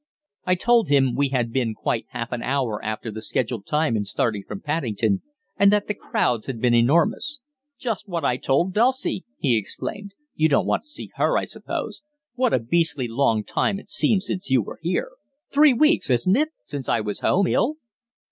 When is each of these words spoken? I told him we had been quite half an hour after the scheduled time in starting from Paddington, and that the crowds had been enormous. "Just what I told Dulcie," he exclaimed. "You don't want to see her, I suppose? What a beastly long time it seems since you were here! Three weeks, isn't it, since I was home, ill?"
I 0.45 0.55
told 0.55 0.89
him 0.89 1.13
we 1.13 1.29
had 1.29 1.53
been 1.53 1.75
quite 1.75 2.07
half 2.09 2.31
an 2.31 2.41
hour 2.41 2.83
after 2.83 3.11
the 3.11 3.21
scheduled 3.21 3.67
time 3.67 3.95
in 3.95 4.03
starting 4.03 4.41
from 4.41 4.59
Paddington, 4.61 5.21
and 5.57 5.71
that 5.71 5.85
the 5.85 5.93
crowds 5.93 6.47
had 6.47 6.59
been 6.59 6.73
enormous. 6.73 7.39
"Just 7.77 8.07
what 8.09 8.25
I 8.25 8.37
told 8.37 8.73
Dulcie," 8.73 9.25
he 9.37 9.55
exclaimed. 9.55 10.15
"You 10.33 10.49
don't 10.49 10.65
want 10.65 10.81
to 10.85 10.87
see 10.87 11.11
her, 11.17 11.37
I 11.37 11.45
suppose? 11.45 12.01
What 12.33 12.51
a 12.51 12.57
beastly 12.57 13.07
long 13.07 13.43
time 13.43 13.79
it 13.79 13.89
seems 13.91 14.25
since 14.25 14.49
you 14.49 14.63
were 14.63 14.79
here! 14.81 15.11
Three 15.51 15.73
weeks, 15.75 16.09
isn't 16.09 16.35
it, 16.35 16.49
since 16.65 16.89
I 16.89 16.99
was 16.99 17.19
home, 17.19 17.45
ill?" 17.45 17.75